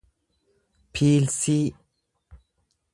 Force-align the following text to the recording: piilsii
piilsii 0.93 1.63